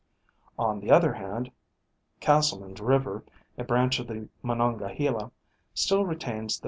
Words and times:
On 0.57 0.79
the 0.79 0.89
other 0.89 1.13
hand, 1.13 1.51
Castleman's 2.21 2.81
river, 2.81 3.23
a 3.55 3.63
branch 3.63 3.99
of 3.99 4.07
the 4.07 4.27
Monongahela, 4.41 5.31
still 5.75 6.07
retains 6.07 6.57
the. 6.57 6.59